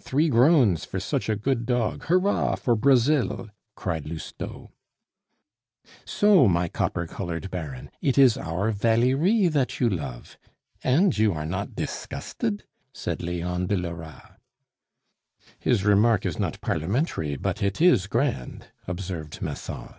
"Three 0.00 0.30
groans 0.30 0.86
for 0.86 0.98
such 0.98 1.28
a 1.28 1.36
good 1.36 1.66
dog! 1.66 2.04
Hurrah 2.04 2.54
for 2.54 2.74
Brazil!" 2.74 3.50
cried 3.74 4.06
Lousteau. 4.06 4.70
"So, 6.06 6.48
my 6.48 6.66
copper 6.66 7.06
colored 7.06 7.50
Baron, 7.50 7.90
it 8.00 8.16
is 8.16 8.38
our 8.38 8.70
Valerie 8.70 9.48
that 9.48 9.78
you 9.78 9.90
love; 9.90 10.38
and 10.82 11.18
you 11.18 11.34
are 11.34 11.44
not 11.44 11.76
disgusted?" 11.76 12.64
said 12.94 13.22
Leon 13.22 13.66
de 13.66 13.76
Lora. 13.76 14.38
"His 15.58 15.84
remark 15.84 16.24
is 16.24 16.38
not 16.38 16.62
parliamentary, 16.62 17.36
but 17.36 17.62
it 17.62 17.78
is 17.82 18.06
grand!" 18.06 18.68
observed 18.86 19.42
Massol. 19.42 19.92